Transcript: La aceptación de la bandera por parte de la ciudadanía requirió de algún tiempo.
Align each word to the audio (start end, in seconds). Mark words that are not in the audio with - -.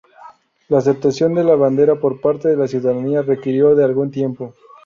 La 0.67 0.79
aceptación 0.79 1.35
de 1.35 1.43
la 1.43 1.53
bandera 1.53 1.99
por 1.99 2.21
parte 2.21 2.47
de 2.47 2.57
la 2.57 2.67
ciudadanía 2.67 3.21
requirió 3.21 3.75
de 3.75 3.83
algún 3.85 4.09
tiempo. 4.09 4.55